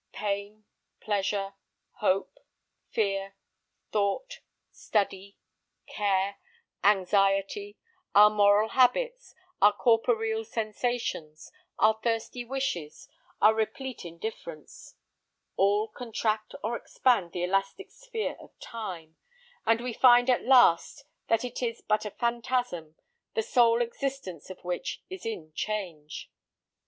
[0.13, 0.65] Pain,
[0.99, 1.53] pleasure,
[1.99, 2.39] hope,
[2.89, 3.35] fear,
[3.91, 4.39] thought,
[4.71, 5.37] study,
[5.85, 6.39] care,
[6.83, 7.77] anxiety,
[8.15, 13.07] our moral habits, our corporeal sensations, our thirsty wishes,
[13.43, 14.95] our replete indifference;
[15.55, 19.17] all contract or expand the elastic sphere of time,
[19.67, 22.95] and we find at last that it is but a phantasm,
[23.35, 26.31] the sole existence of which is in change.